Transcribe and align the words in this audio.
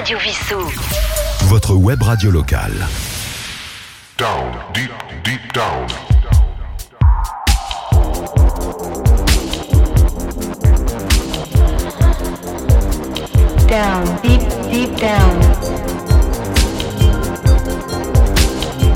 Radio 0.00 0.16
Vissou. 0.16 0.56
Votre 1.48 1.74
web 1.74 2.02
radio 2.02 2.30
locale. 2.30 2.72
Down, 4.16 4.50
deep, 4.72 4.90
deep 5.22 5.52
down. 5.52 5.86
Down, 13.68 14.04
deep, 14.22 14.40
deep 14.72 14.98
down. 14.98 15.38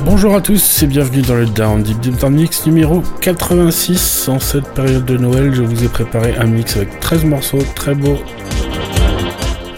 Bonjour 0.06 0.34
à 0.34 0.40
tous 0.40 0.82
et 0.82 0.86
bienvenue 0.86 1.20
dans 1.20 1.34
le 1.34 1.44
Down 1.44 1.82
Deep 1.82 2.00
Deep 2.00 2.16
Down 2.16 2.34
Mix 2.34 2.64
numéro 2.64 3.02
86. 3.20 4.30
En 4.30 4.38
cette 4.40 4.72
période 4.72 5.04
de 5.04 5.18
Noël, 5.18 5.52
je 5.54 5.60
vous 5.60 5.84
ai 5.84 5.88
préparé 5.88 6.34
un 6.38 6.46
mix 6.46 6.78
avec 6.78 6.98
13 7.00 7.24
morceaux 7.26 7.62
très 7.74 7.94
beaux. 7.94 8.18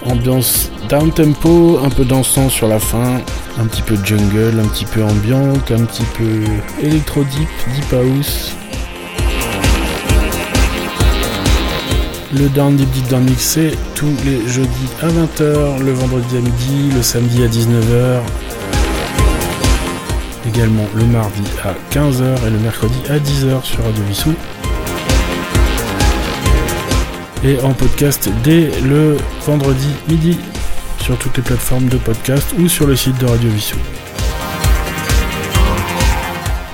Ambiance 0.04 0.70
down 0.88 1.10
tempo, 1.10 1.80
un 1.84 1.88
peu 1.88 2.04
dansant 2.04 2.48
sur 2.48 2.68
la 2.68 2.78
fin, 2.78 3.20
un 3.58 3.66
petit 3.66 3.82
peu 3.82 3.96
jungle, 4.04 4.60
un 4.60 4.68
petit 4.68 4.84
peu 4.84 5.02
ambiante, 5.02 5.70
un 5.70 5.84
petit 5.84 6.04
peu 6.16 6.44
électro 6.82 7.24
deep, 7.24 7.48
deep 7.74 7.92
house. 7.92 8.54
Le 12.34 12.48
Down 12.48 12.76
Deep 12.76 12.90
Deep 12.90 13.08
Down 13.08 13.24
Mix 13.24 13.42
c'est 13.42 13.72
tous 13.94 14.12
les 14.24 14.46
jeudis 14.46 14.88
à 15.02 15.06
20h, 15.06 15.82
le 15.82 15.92
vendredi 15.92 16.36
à 16.36 16.40
midi, 16.40 16.90
le 16.94 17.02
samedi 17.02 17.42
à 17.42 17.46
19h, 17.46 18.20
également 20.48 20.86
le 20.94 21.04
mardi 21.04 21.42
à 21.64 21.74
15h 21.94 22.46
et 22.46 22.50
le 22.50 22.58
mercredi 22.58 22.98
à 23.08 23.18
10h 23.18 23.62
sur 23.64 23.84
Radio 23.84 24.02
Vissou. 24.08 24.34
Et 27.44 27.60
en 27.60 27.72
podcast 27.72 28.28
dès 28.42 28.70
le 28.82 29.16
vendredi 29.46 29.88
midi 30.08 30.36
sur 31.06 31.16
toutes 31.18 31.36
les 31.36 31.42
plateformes 31.44 31.88
de 31.88 31.98
podcast 31.98 32.52
ou 32.58 32.66
sur 32.68 32.84
le 32.84 32.96
site 32.96 33.16
de 33.18 33.26
Radio 33.26 33.48
Vissou. 33.48 33.78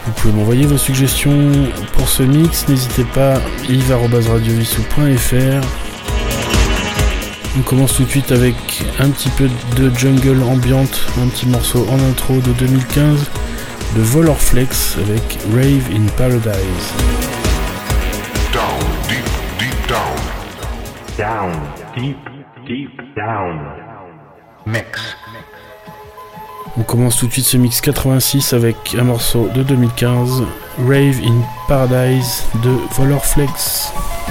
Vous 0.06 0.12
pouvez 0.12 0.32
m'envoyer 0.32 0.64
vos 0.64 0.78
suggestions 0.78 1.50
pour 1.92 2.08
ce 2.08 2.22
mix, 2.22 2.66
n'hésitez 2.66 3.04
pas, 3.04 3.34
yves.radiovissou.fr. 3.68 5.66
On 7.58 7.60
commence 7.60 7.96
tout 7.96 8.04
de 8.04 8.08
suite 8.08 8.32
avec 8.32 8.54
un 9.00 9.10
petit 9.10 9.28
peu 9.28 9.50
de 9.76 9.94
jungle 9.94 10.42
ambiante, 10.44 11.06
un 11.22 11.28
petit 11.28 11.46
morceau 11.46 11.86
en 11.90 11.98
intro 12.08 12.36
de 12.36 12.52
2015 12.52 13.30
de 13.96 14.00
Volorflex 14.00 14.96
avec 14.96 15.40
Rave 15.52 15.90
in 15.94 16.06
Paradise. 16.16 16.94
Down, 18.50 18.80
deep, 19.10 19.28
deep 19.58 19.76
down. 19.86 20.16
Down, 21.18 21.52
deep, 21.94 22.16
deep 22.66 22.98
down. 23.14 23.91
On 26.78 26.82
commence 26.82 27.18
tout 27.18 27.26
de 27.26 27.32
suite 27.32 27.44
ce 27.44 27.56
mix 27.56 27.80
86 27.80 28.54
avec 28.54 28.76
un 28.98 29.04
morceau 29.04 29.48
de 29.54 29.62
2015, 29.62 30.42
Rave 30.86 31.20
in 31.24 31.42
Paradise 31.68 32.44
de 32.62 32.70
Volorflex. 32.94 33.92
Falling 33.92 34.21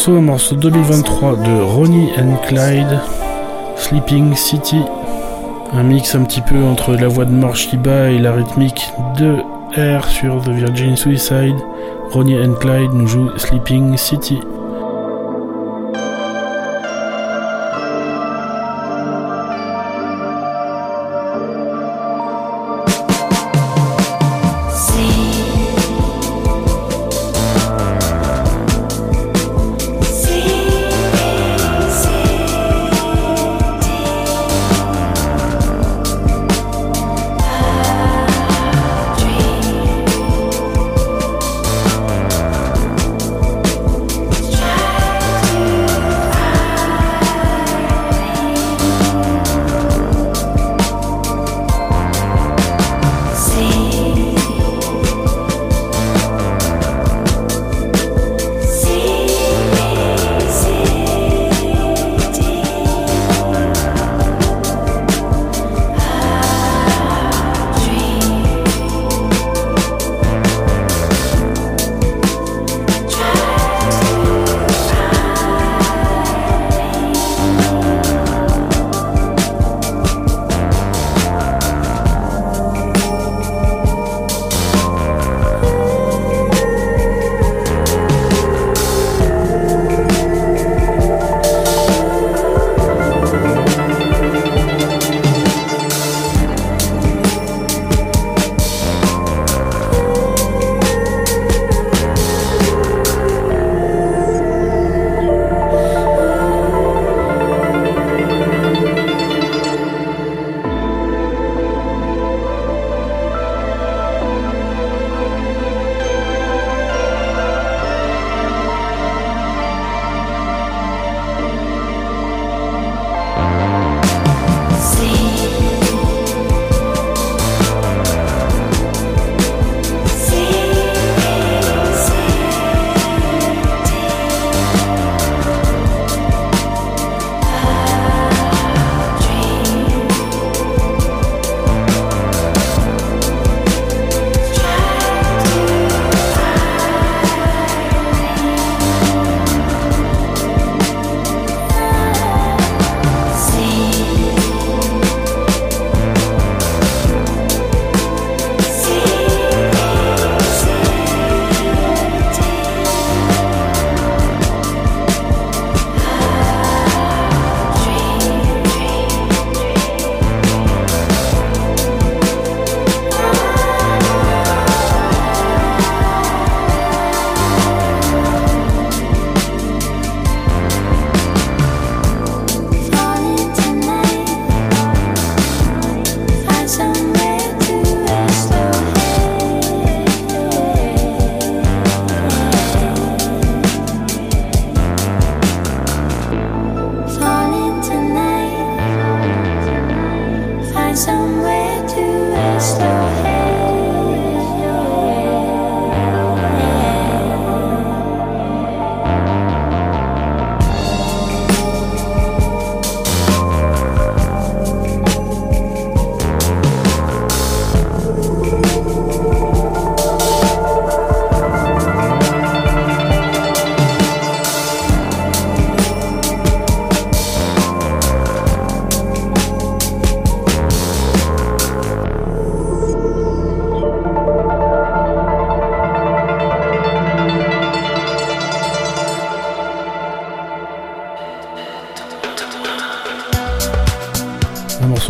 morceau, 0.00 0.16
un 0.16 0.22
morceau 0.22 0.56
2023 0.56 1.36
de 1.36 1.60
Ronnie 1.60 2.08
and 2.16 2.36
Clyde, 2.46 3.00
Sleeping 3.76 4.34
City. 4.34 4.80
Un 5.74 5.82
mix 5.82 6.14
un 6.14 6.22
petit 6.22 6.40
peu 6.40 6.56
entre 6.64 6.94
la 6.94 7.06
voix 7.06 7.26
de 7.26 7.30
Morshiba 7.30 8.08
et 8.08 8.18
la 8.18 8.32
rythmique 8.32 8.80
de 9.18 9.42
R 9.76 10.08
sur 10.08 10.40
The 10.40 10.48
Virgin 10.48 10.96
Suicide. 10.96 11.56
Ronnie 12.12 12.38
and 12.42 12.54
Clyde 12.54 12.94
nous 12.94 13.06
joue 13.06 13.28
Sleeping 13.36 13.98
City. 13.98 14.40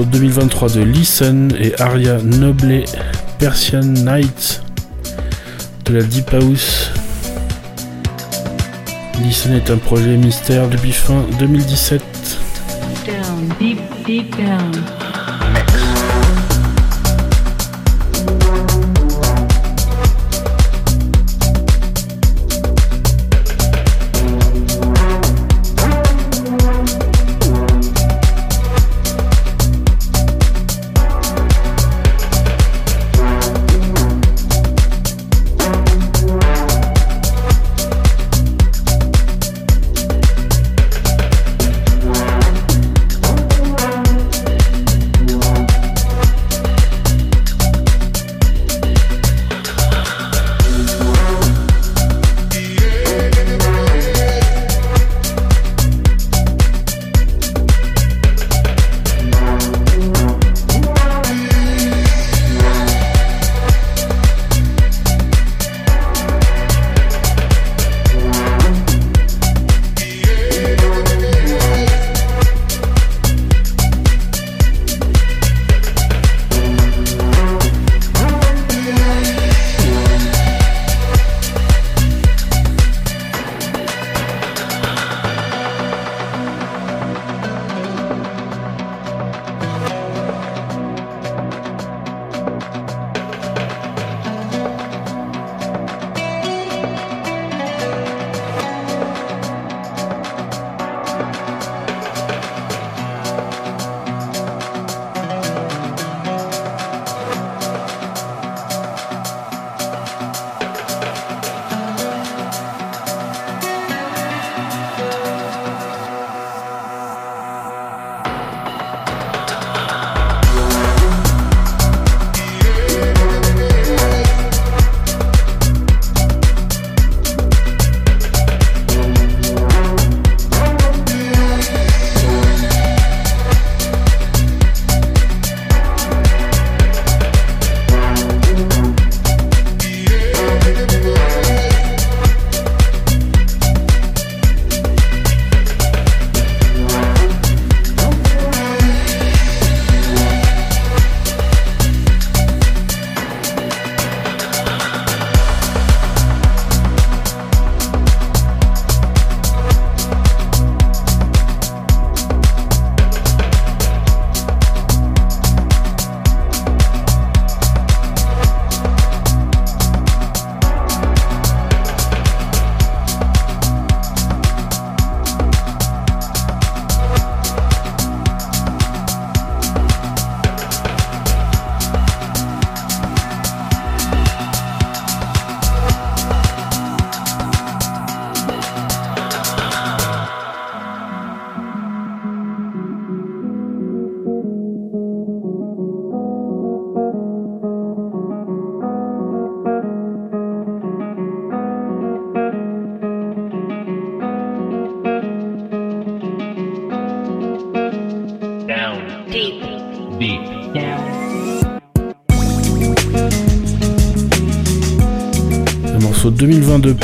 Morceau 0.00 0.04
de 0.04 0.18
2023 0.18 0.68
de 0.70 0.80
Listen 0.82 1.52
et 1.58 1.80
Aria 1.80 2.18
Noble, 2.22 2.84
Persian 3.38 3.80
Night, 3.82 4.62
de 5.84 5.94
la 5.94 6.02
Deep 6.02 6.30
House. 6.32 6.90
Listen 9.22 9.52
est 9.54 9.70
un 9.70 9.78
projet 9.78 10.16
mystère 10.16 10.68
depuis 10.68 10.92
fin 10.92 11.24
2017. 11.38 12.02
Down, 13.06 13.48
deep, 13.58 13.78
deep 14.06 14.36
down. 14.36 14.99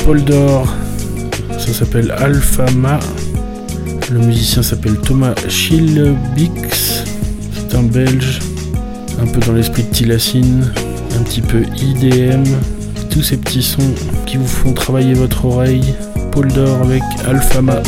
2020 0.06 0.14
de 0.14 0.14
Paul 0.14 0.24
Dor. 0.24 0.74
Ça 1.58 1.72
s'appelle 1.72 2.12
Alphama. 2.12 2.98
Le 4.10 4.18
musicien 4.20 4.62
s'appelle 4.62 4.96
Thomas 4.98 5.34
Schilbix. 5.48 7.04
C'est 7.52 7.76
un 7.76 7.82
belge. 7.82 8.40
Un 9.20 9.26
peu 9.26 9.40
dans 9.40 9.52
l'esprit 9.52 9.82
de 9.82 9.90
Tilacine. 9.90 10.72
Un 11.18 11.22
petit 11.22 11.40
peu 11.40 11.62
IDM. 11.76 12.44
Tous 13.10 13.22
ces 13.22 13.36
petits 13.36 13.62
sons 13.62 13.94
qui 14.26 14.36
vous 14.36 14.46
font 14.46 14.72
travailler 14.72 15.14
votre 15.14 15.44
oreille. 15.44 15.94
Paul 16.32 16.48
Dor 16.48 16.82
avec 16.82 17.02
Alphama. 17.26 17.82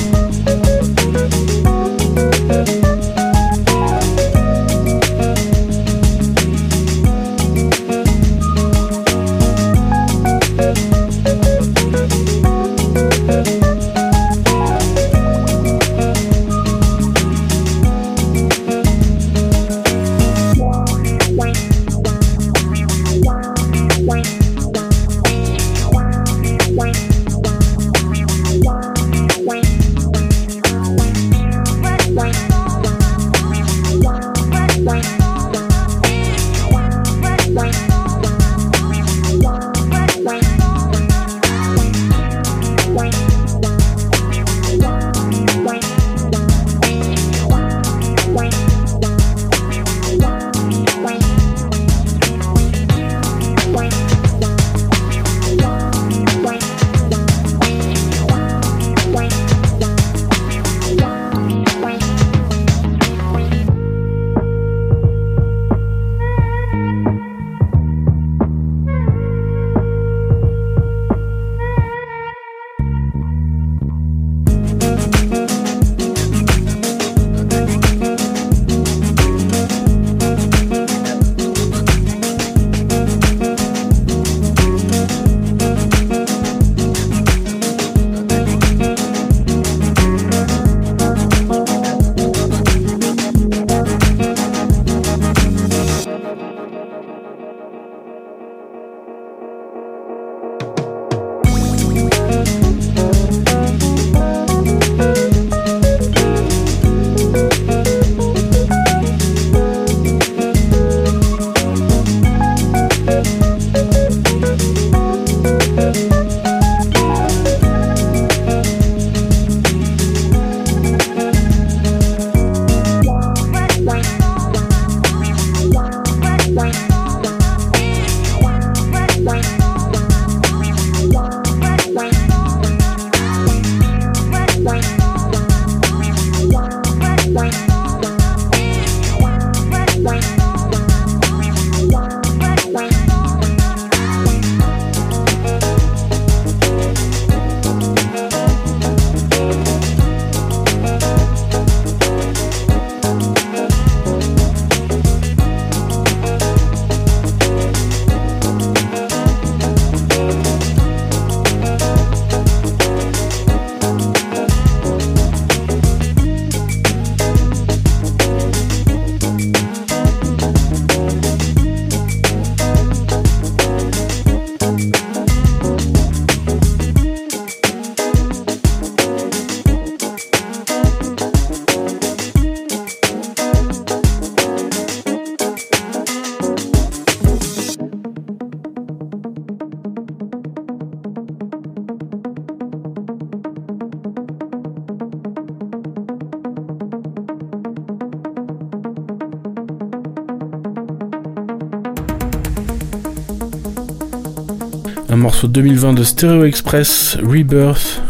Morceau 205.19 205.49
2020 205.49 205.95
de 205.95 206.05
Stereo 206.05 206.45
Express, 206.45 207.19
Rebirth. 207.23 208.01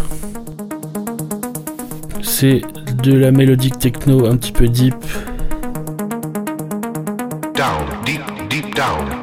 C'est 2.23 2.61
de 3.03 3.15
la 3.15 3.31
mélodique 3.31 3.79
techno 3.79 4.27
un 4.27 4.37
petit 4.37 4.53
peu 4.53 4.69
deep. 4.69 4.95
Down. 8.77 9.18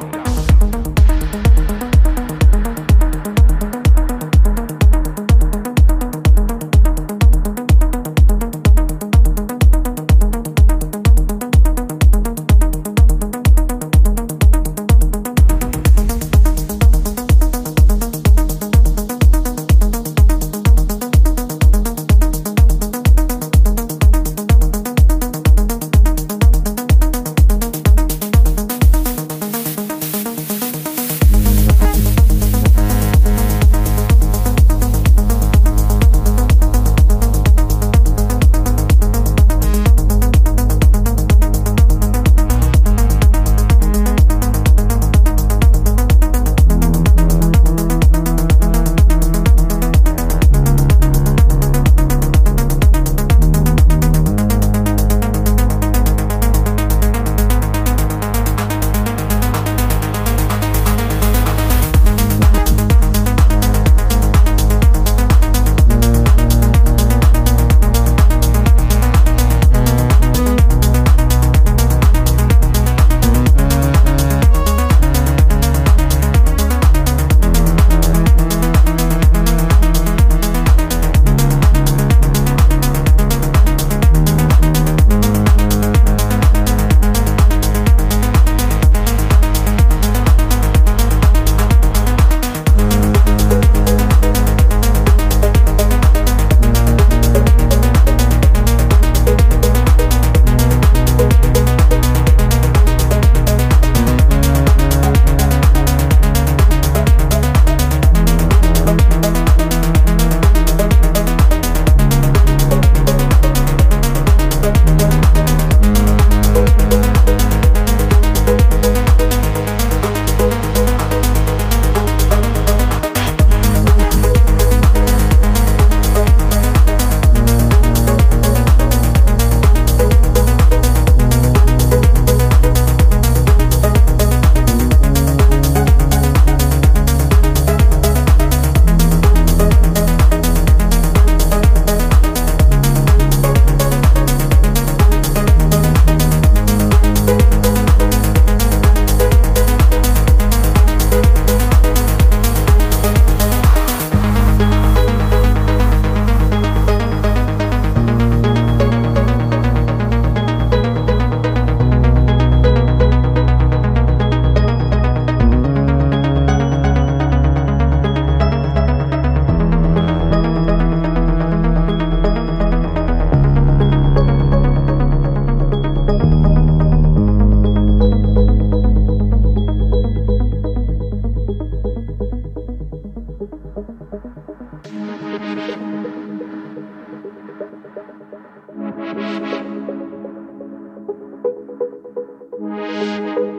Música 192.66 193.55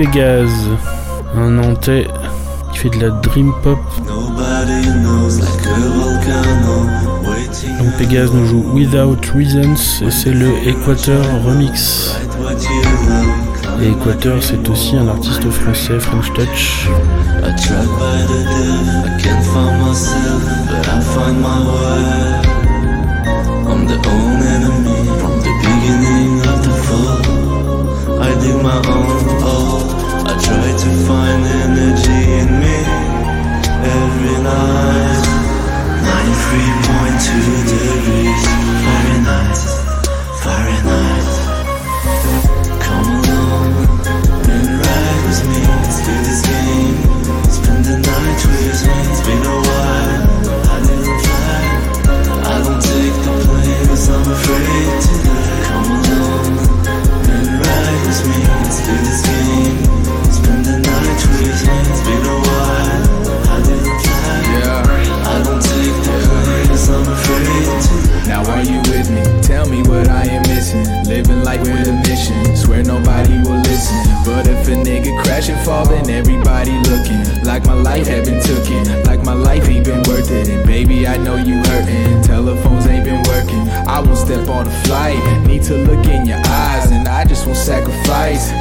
Pégase, 0.00 0.70
un 1.36 1.50
Nantais 1.50 2.06
qui 2.72 2.78
fait 2.78 2.88
de 2.88 3.00
la 3.00 3.10
dream 3.10 3.52
pop. 3.62 3.78
Donc 7.78 7.96
Pégase 7.98 8.32
nous 8.32 8.46
joue 8.46 8.64
Without 8.72 9.18
Reasons 9.34 9.74
et 10.00 10.10
c'est 10.10 10.32
le 10.32 10.52
Equator 10.66 11.22
Remix. 11.44 12.16
Et 13.82 13.88
Equator 13.88 14.42
c'est 14.42 14.66
aussi 14.70 14.96
un 14.96 15.06
artiste 15.06 15.50
français, 15.50 16.00
French 16.00 16.32
Touch. 16.32 16.88
I 28.22 28.52
my 28.62 29.09
find 31.06 31.44
energy 31.44 32.22
in 32.40 32.48
me 32.60 32.78
every 33.98 34.36
night. 34.42 35.24
93.2 36.02 37.66
degrees. 37.70 38.44
Come 42.84 43.08
along 43.18 43.72
and 44.54 44.68
ride 44.82 45.22
with 45.26 45.42
me. 45.48 45.60
Let's 45.66 45.98
this 46.26 46.42
game. 46.46 46.96
Spend 47.50 47.84
the 47.84 47.96
night 47.98 48.40
with 48.46 48.80
me. 48.86 49.00
Been 49.26 49.46
a 49.46 49.60
while. 49.60 49.69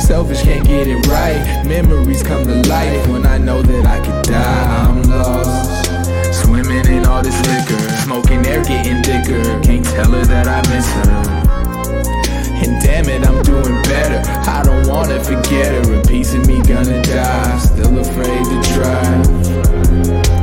Selfish 0.10 0.42
can't 0.42 0.66
get 0.66 0.88
it 0.88 1.06
right. 1.06 1.64
Memories 1.68 2.24
come 2.24 2.44
to 2.44 2.68
life 2.68 3.08
when 3.10 3.28
I 3.28 3.38
know 3.38 3.62
that 3.62 3.86
I 3.86 4.04
could 4.04 4.24
die. 4.24 4.88
I'm 4.88 5.04
lost. 5.04 5.86
Swimming 6.34 6.88
in 6.88 7.06
all 7.06 7.22
this 7.22 7.40
liquor, 7.46 7.78
smoking 8.06 8.44
air 8.48 8.64
getting 8.64 9.04
thicker. 9.04 9.44
Can't 9.62 9.86
tell 9.86 10.10
her 10.10 10.26
that 10.26 10.48
I 10.48 10.68
miss 10.74 10.92
her. 10.94 11.12
And 12.66 12.82
damn 12.82 13.08
it, 13.08 13.24
I'm 13.24 13.44
doing 13.44 13.84
better. 13.84 14.24
I 14.50 14.64
don't 14.64 14.88
wanna 14.88 15.24
forget 15.24 15.86
her. 15.86 16.00
A 16.00 16.02
piece 16.02 16.34
of 16.34 16.48
me 16.48 16.60
gonna 16.64 17.04
die. 17.04 17.60
Still 17.60 18.00
afraid 18.00 18.46
to 18.46 18.62
try. 18.74 20.39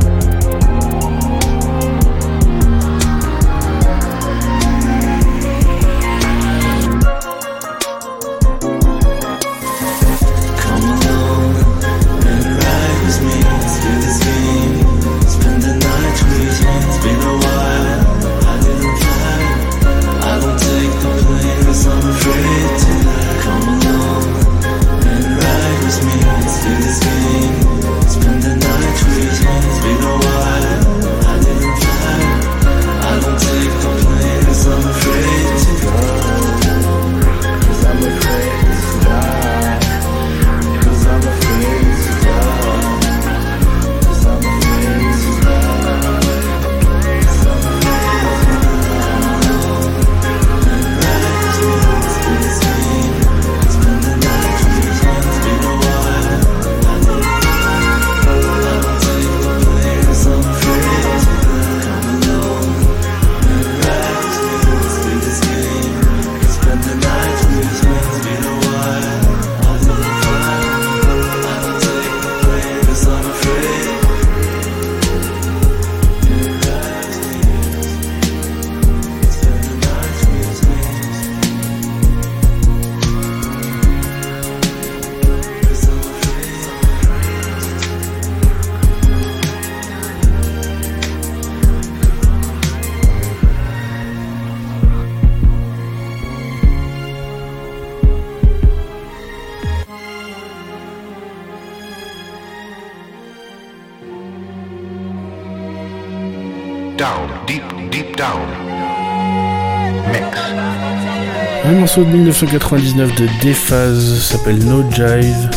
De 112.04 112.10
1999 112.10 113.14
de 113.14 113.28
Déphase 113.40 114.20
s'appelle 114.20 114.58
No 114.64 114.82
Jive. 114.90 115.50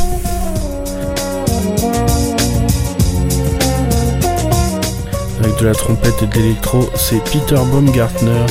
Avec 5.39 5.59
de 5.59 5.65
la 5.65 5.73
trompette 5.73 6.13
et 6.21 6.27
de 6.27 6.33
l'électro, 6.35 6.89
c'est 6.95 7.21
Peter 7.25 7.55
Baumgartner. 7.71 8.45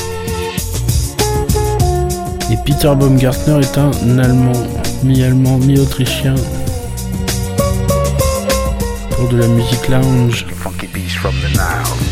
Et 2.51 2.57
Peter 2.65 2.93
Baumgartner 2.95 3.61
est 3.61 3.79
un 3.79 4.19
Allemand, 4.19 4.53
mi-allemand, 5.03 5.59
mi-autrichien. 5.59 6.35
Pour 9.11 9.29
de 9.29 9.39
la 9.39 9.47
musique 9.47 9.89
lounge. 9.89 10.47
From 11.21 11.35
the. 11.41 12.08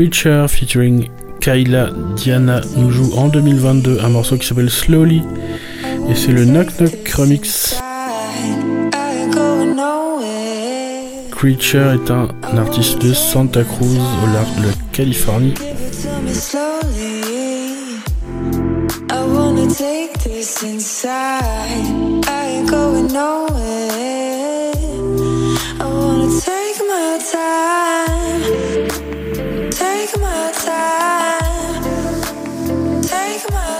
Creature 0.00 0.48
featuring 0.48 1.10
Kayla 1.42 1.90
Diana 2.16 2.62
nous 2.74 2.90
joue 2.90 3.12
en 3.18 3.28
2022 3.28 3.98
un 4.02 4.08
morceau 4.08 4.38
qui 4.38 4.46
s'appelle 4.46 4.70
Slowly 4.70 5.22
et 6.08 6.14
c'est 6.14 6.32
le 6.32 6.46
Knock 6.46 6.68
Knock 6.78 7.06
Remix. 7.10 7.78
Creature 11.30 11.92
est 11.92 12.10
un 12.10 12.28
artiste 12.56 13.02
de 13.02 13.12
Santa 13.12 13.62
Cruz 13.62 13.98
au 14.24 14.32
large 14.32 14.56
de 14.56 14.68
la 14.68 14.72
Californie. 14.90 15.52
Take 33.10 33.50
my 33.50 33.79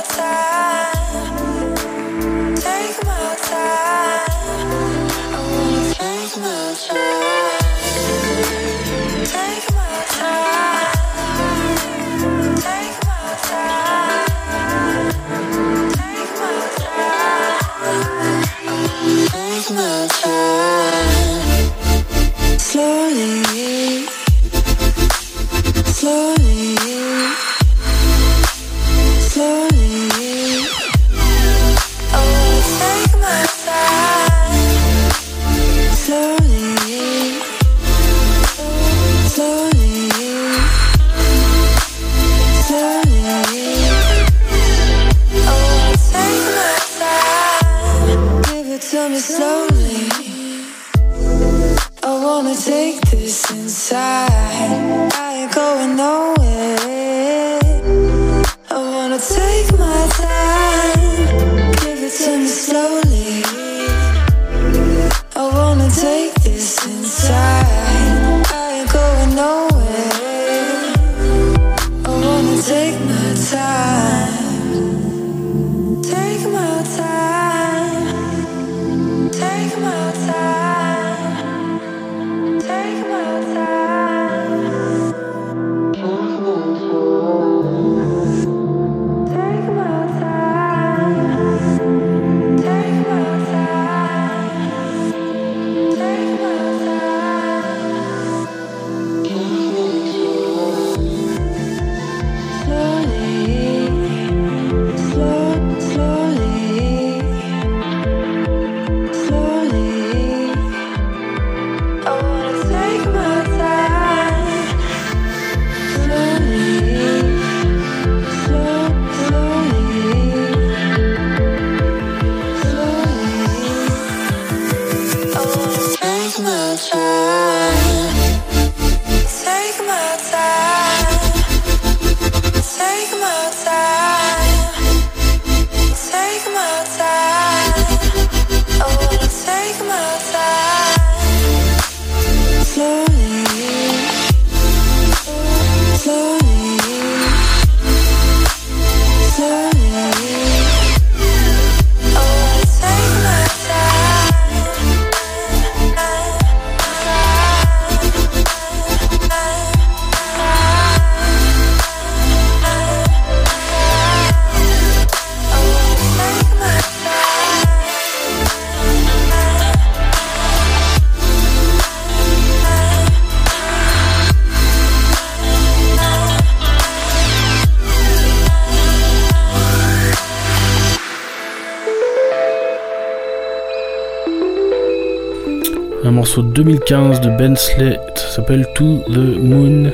Un 186.03 186.13
morceau 186.13 186.41
de 186.43 186.51
2015 186.53 187.21
de 187.21 187.29
Ben 187.29 187.55
Slate 187.55 188.19
s'appelle 188.19 188.67
To 188.75 189.03
the 189.07 189.37
Moon. 189.39 189.93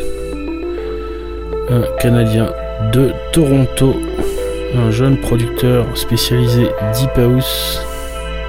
Un 1.69 1.83
Canadien 2.01 2.49
de 2.93 3.13
Toronto. 3.33 3.97
Un 4.77 4.93
jeune 4.93 5.21
producteur 5.21 5.85
spécialisé 5.97 6.69
Deep 6.95 7.11
House. 7.17 7.81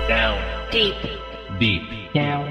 Down. 0.07 0.37
Deep. 0.71 0.93
Deep. 1.59 1.81
Down. 2.13 2.46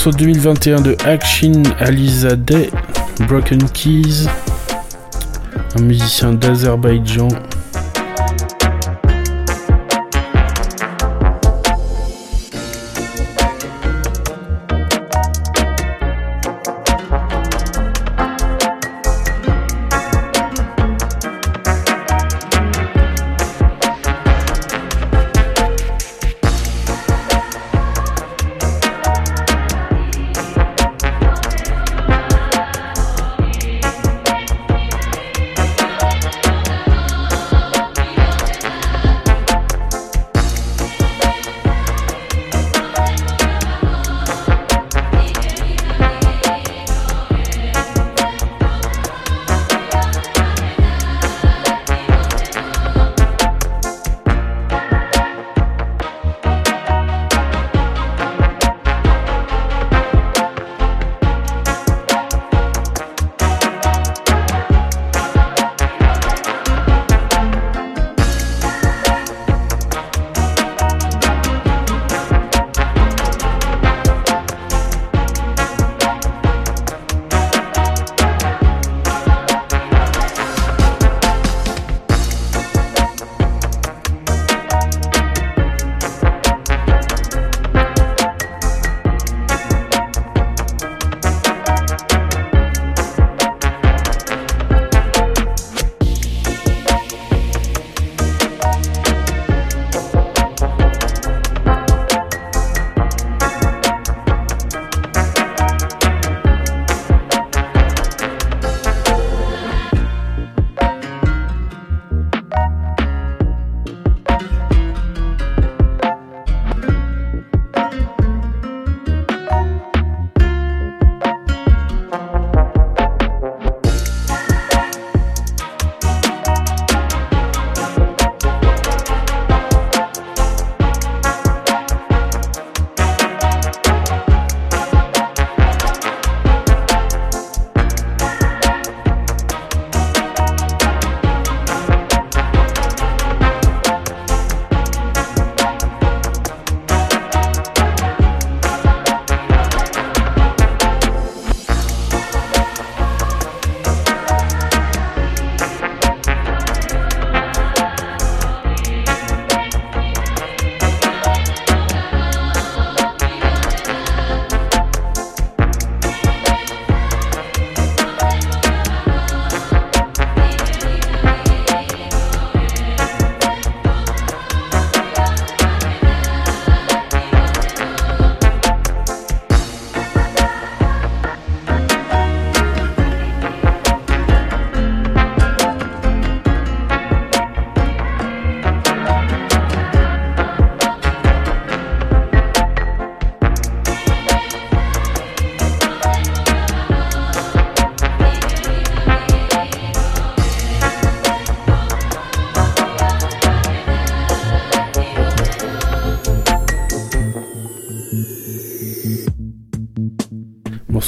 Morceau 0.00 0.12
de 0.12 0.24
2021 0.24 0.80
de 0.80 0.96
Akshin 1.04 1.62
Alizadeh, 1.78 2.70
Broken 3.28 3.68
Keys, 3.68 4.28
un 5.76 5.82
musicien 5.82 6.32
d'Azerbaïdjan. 6.32 7.28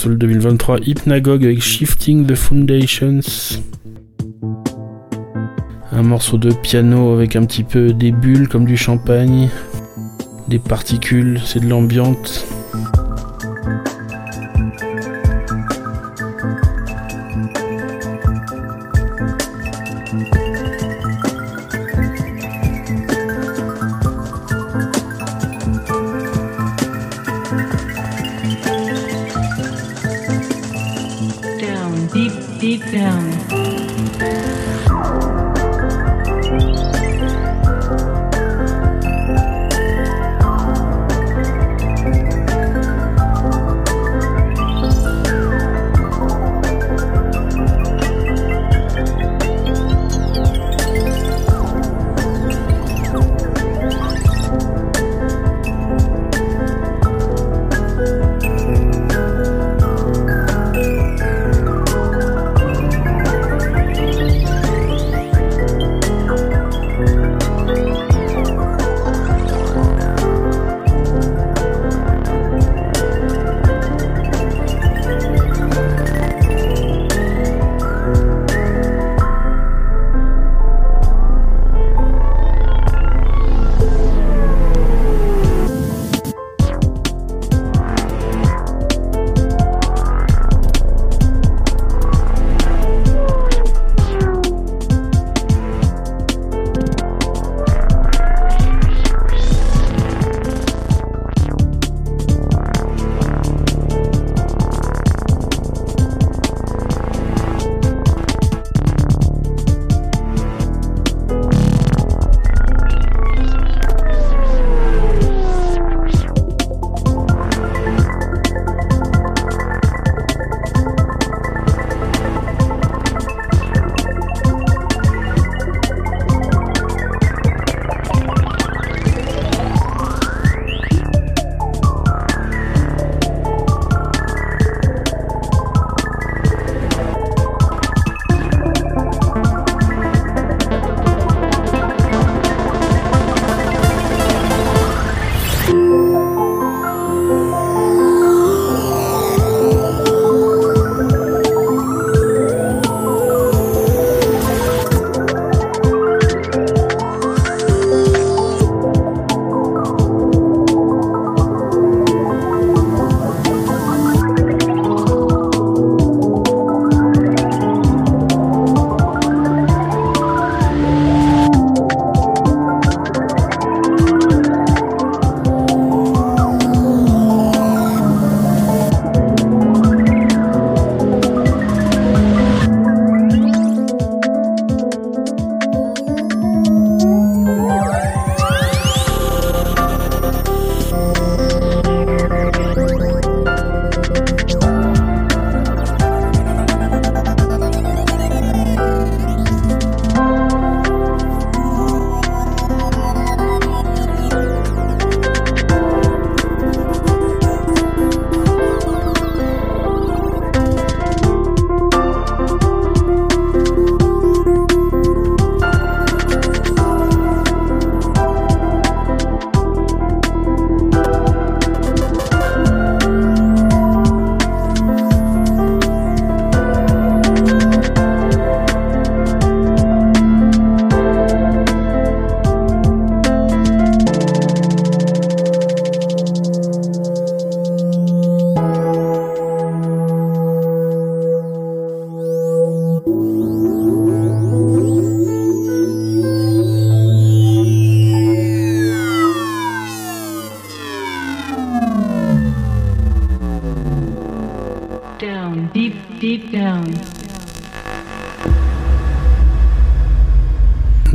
Soul 0.03 0.19
2023, 0.19 0.81
Hypnagogue 0.85 1.45
avec 1.45 1.63
Shifting 1.63 2.27
the 2.27 2.35
Foundations. 2.35 3.21
Un 5.93 6.03
morceau 6.03 6.39
de 6.39 6.53
piano 6.53 7.13
avec 7.13 7.37
un 7.37 7.45
petit 7.45 7.63
peu 7.63 7.93
des 7.93 8.11
bulles 8.11 8.49
comme 8.49 8.65
du 8.65 8.77
champagne, 8.77 9.49
des 10.49 10.59
particules, 10.59 11.41
c'est 11.45 11.61
de 11.61 11.69
l'ambiance. 11.69 12.52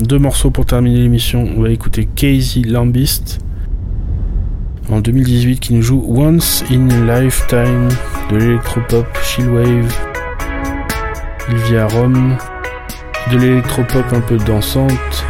Deux 0.08 0.20
morceaux 0.20 0.52
pour 0.52 0.66
terminer 0.66 1.00
l'émission. 1.00 1.46
On 1.58 1.64
va 1.64 1.70
écouter 1.70 2.08
Casey 2.16 2.62
Lambist 2.62 3.40
en 4.90 5.02
2018 5.02 5.60
qui 5.60 5.74
nous 5.74 5.82
joue 5.82 6.02
Once 6.08 6.64
in 6.72 6.90
a 6.90 7.20
Lifetime 7.20 7.90
de 8.32 8.38
l'électropop 8.38 9.06
chillwave. 9.22 9.94
Il 11.50 11.58
vit 11.58 11.76
à 11.76 11.88
Rome. 11.88 12.38
De 13.34 13.38
l'électropop 13.38 14.06
un 14.14 14.22
peu 14.22 14.38
dansante. 14.38 15.27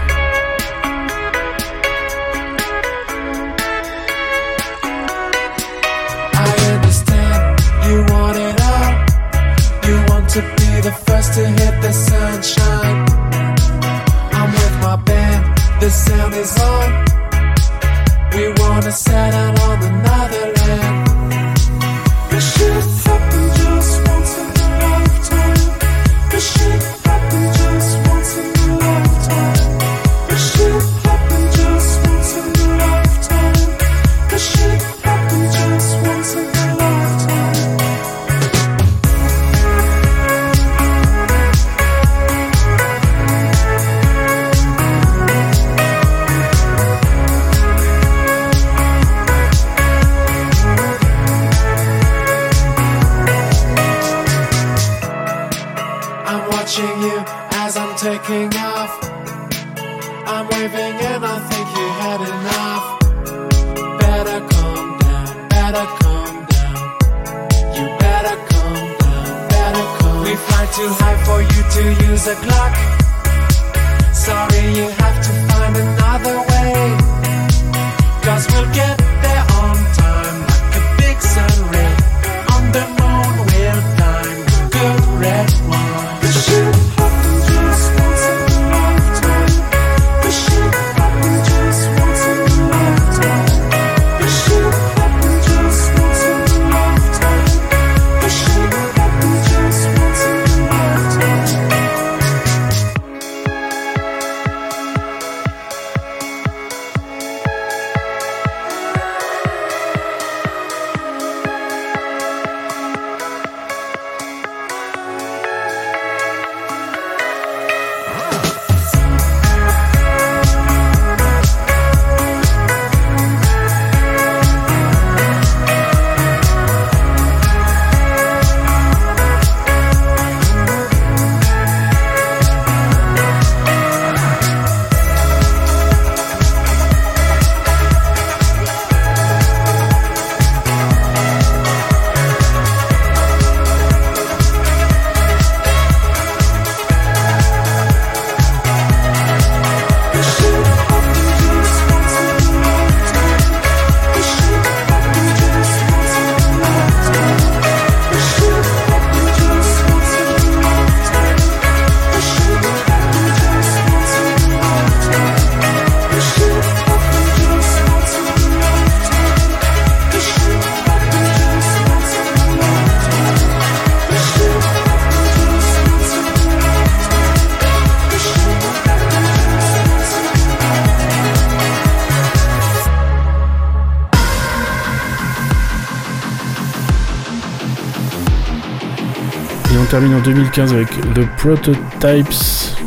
Termine 190.00 190.16
en 190.16 190.22
2015 190.22 190.74
avec 190.74 190.90
The 191.16 191.26
Prototypes 191.38 192.78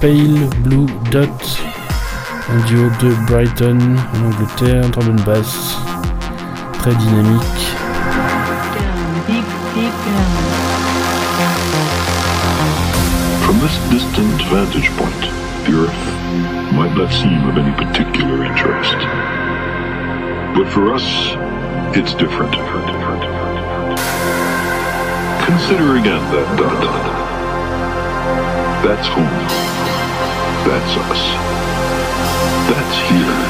Pale 0.00 0.48
Blue 0.62 0.86
Dot, 1.10 1.28
un 2.48 2.64
duo 2.68 2.88
de 3.00 3.12
Brighton 3.26 3.96
en 4.14 4.26
Angleterre, 4.26 4.84
un 4.84 4.90
trombone 4.90 5.20
basse 5.26 5.76
très 6.78 6.94
dynamique. 6.94 7.42
From 13.42 13.58
this 13.58 13.76
distant 13.90 14.40
vantage 14.48 14.90
point, 14.96 15.10
the 15.64 15.74
Earth 15.74 16.72
might 16.72 16.94
not 16.94 17.10
seem 17.10 17.48
of 17.48 17.58
any 17.58 17.72
particular 17.72 18.44
interest. 18.44 18.94
But 20.54 20.68
for 20.68 20.94
us, 20.94 21.02
it's 21.96 22.14
different. 22.14 22.54
Consider 25.46 25.96
again 25.96 26.22
that 26.32 26.58
dot. 26.58 26.82
That's 28.84 29.08
home. 29.08 29.48
That's 30.66 30.96
us. 31.08 31.22
That's 32.70 32.96
here. 33.10 33.40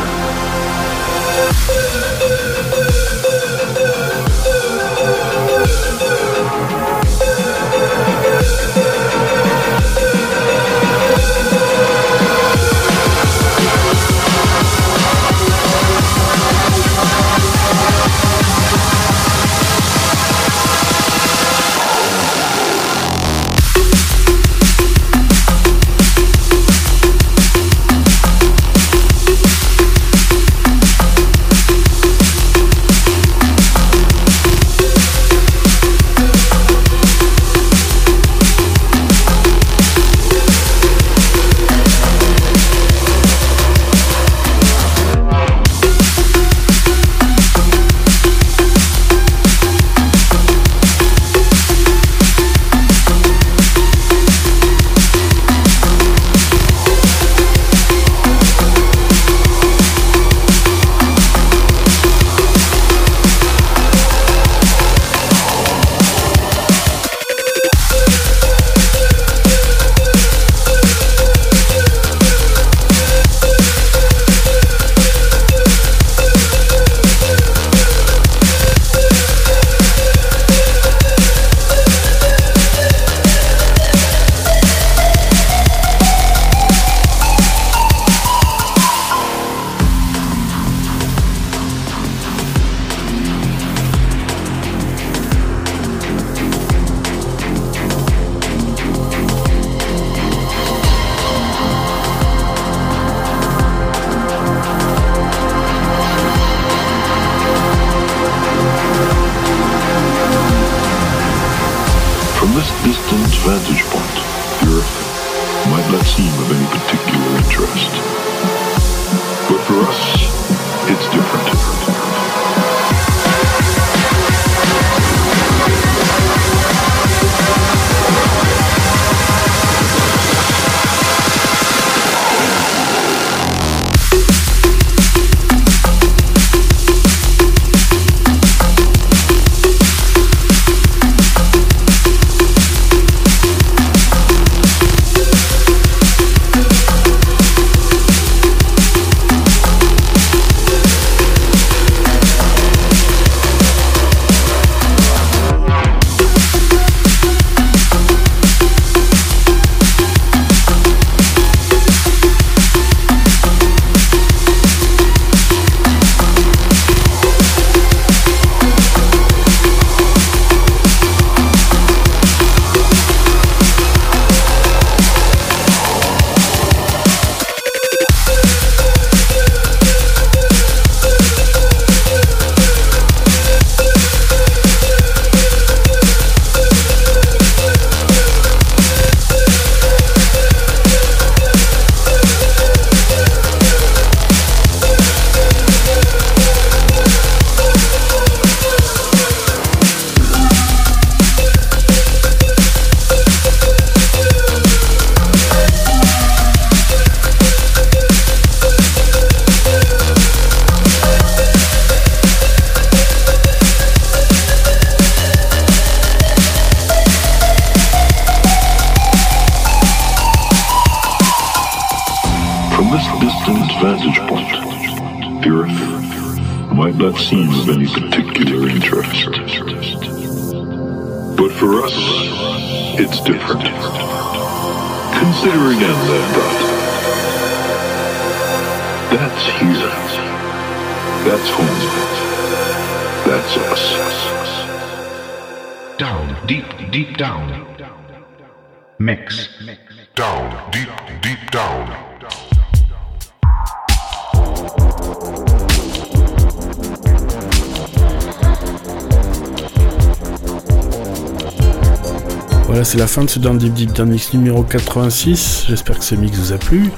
Fin 263.28 263.54
de 263.54 263.68
Deep 263.68 263.98
Mix 263.98 264.32
numéro 264.32 264.62
86. 264.62 265.66
J'espère 265.68 265.98
que 265.98 266.04
ce 266.04 266.14
mix 266.14 266.38
vous 266.38 266.52
a 266.54 266.58
plu. 266.58 266.90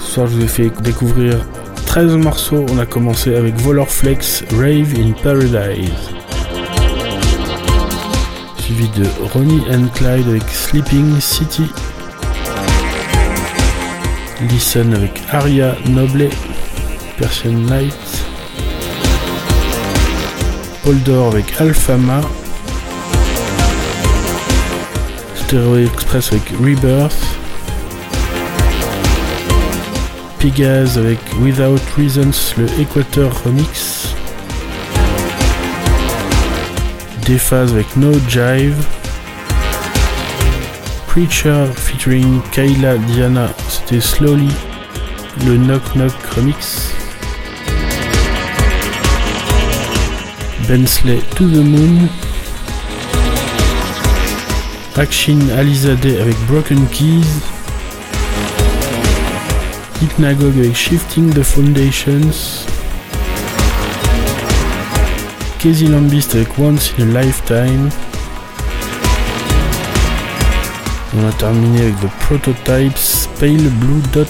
Ce 0.00 0.12
soir, 0.12 0.26
je 0.26 0.36
vous 0.36 0.44
ai 0.44 0.48
fait 0.48 0.70
découvrir 0.82 1.44
13 1.84 2.16
morceaux. 2.16 2.64
On 2.70 2.78
a 2.78 2.86
commencé 2.86 3.34
avec 3.34 3.54
Volor 3.60 3.90
Flex, 3.90 4.44
Rave 4.52 4.94
in 4.96 5.12
Paradise. 5.22 5.90
Suivi 8.60 8.88
de 8.96 9.04
Ronnie 9.34 9.62
and 9.70 9.88
Clyde 9.94 10.28
avec 10.28 10.48
Sleeping 10.48 11.20
City. 11.20 11.66
Listen 14.48 14.94
avec 14.94 15.20
Aria 15.32 15.76
Noble, 15.90 16.30
Persian 17.18 17.52
Night. 17.52 17.94
Paul 20.82 20.98
Dor 21.02 21.32
avec 21.32 21.60
Alfama. 21.60 22.22
Express 25.52 26.32
avec 26.32 26.48
Rebirth. 26.64 27.14
Pigaz 30.38 30.96
avec 30.96 31.18
Without 31.42 31.78
Reasons, 31.98 32.54
le 32.56 32.66
Equator 32.80 33.30
Remix. 33.44 34.14
Dephase 37.26 37.72
avec 37.72 37.94
No 37.98 38.12
Jive. 38.30 38.82
Preacher 41.06 41.66
featuring 41.76 42.40
Kayla 42.52 42.96
Diana, 42.96 43.50
c'était 43.68 44.00
Slowly, 44.00 44.48
le 45.44 45.58
Knock 45.58 45.82
Knock 45.94 46.14
Remix. 46.34 46.92
Bensley 50.66 51.18
To 51.36 51.44
The 51.44 51.62
Moon. 51.62 52.08
Action 54.96 55.38
Alizade 55.56 56.04
avec 56.20 56.36
Broken 56.46 56.86
Keys. 56.88 57.24
Hypnagogue 60.02 60.58
avec 60.58 60.76
Shifting 60.76 61.32
the 61.32 61.42
Foundations. 61.42 62.66
Casey 65.58 65.86
Lambist 65.86 66.34
avec 66.34 66.58
Once 66.58 66.92
in 66.98 67.16
a 67.16 67.22
Lifetime. 67.22 67.88
On 71.16 71.26
a 71.26 71.32
terminé 71.32 71.82
avec 71.82 71.94
The 72.00 72.10
Prototypes 72.26 73.28
Pale 73.40 73.56
Blue 73.56 74.02
Dot. 74.12 74.28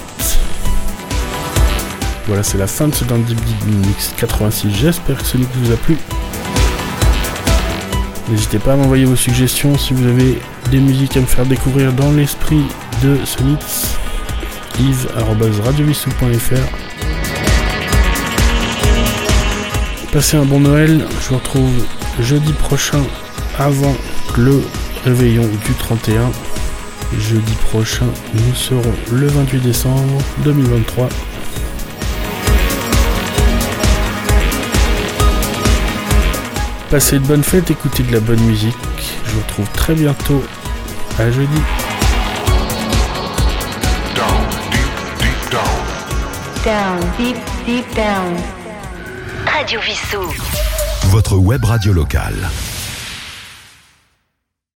Voilà, 2.28 2.44
c'est 2.44 2.58
la 2.58 2.68
fin 2.68 2.86
de 2.86 2.94
ce 2.94 3.04
Deep 3.04 3.38
Mix 3.66 4.14
86. 4.16 4.70
J'espère 4.70 5.18
que 5.18 5.26
ce 5.26 5.38
mix 5.38 5.50
vous 5.56 5.72
a 5.72 5.76
plu. 5.76 5.96
N'hésitez 8.28 8.60
pas 8.60 8.74
à 8.74 8.76
m'envoyer 8.76 9.04
vos 9.04 9.16
suggestions 9.16 9.76
si 9.76 9.92
vous 9.92 10.06
avez 10.06 10.38
des 10.72 10.80
musiques 10.80 11.18
à 11.18 11.20
me 11.20 11.26
faire 11.26 11.44
découvrir 11.44 11.92
dans 11.92 12.10
l'esprit 12.12 12.64
de 13.02 13.18
ce 13.26 13.42
Passez 20.12 20.38
un 20.38 20.46
bon 20.46 20.60
Noël. 20.60 21.06
Je 21.20 21.28
vous 21.28 21.34
retrouve 21.34 21.86
jeudi 22.20 22.54
prochain 22.54 23.02
avant 23.58 23.94
le 24.38 24.62
réveillon 25.04 25.42
du 25.42 25.74
31. 25.74 26.32
Jeudi 27.18 27.52
prochain, 27.70 28.08
nous 28.32 28.54
serons 28.54 28.94
le 29.12 29.26
28 29.26 29.60
décembre 29.60 30.18
2023. 30.42 31.10
Passez 36.90 37.18
de 37.18 37.26
bonnes 37.26 37.44
fêtes, 37.44 37.70
écoutez 37.70 38.02
de 38.04 38.12
la 38.12 38.20
bonne 38.20 38.40
musique. 38.40 38.74
Je 39.26 39.32
vous 39.32 39.40
retrouve 39.40 39.68
très 39.74 39.94
bientôt. 39.94 40.42
À 41.18 41.30
jeudi. 41.30 41.60
Down, 44.14 44.48
deep, 44.70 44.92
deep 45.18 45.50
down. 45.50 45.80
Down, 46.64 47.00
deep, 47.18 47.36
deep 47.66 47.94
down. 47.94 48.36
Radio 49.46 49.80
Vissou. 49.80 50.32
Votre 51.10 51.36
web 51.36 51.64
radio 51.64 51.92
locale. 51.92 52.48